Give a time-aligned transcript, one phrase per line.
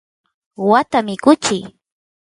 [0.69, 1.63] waata mikuchiy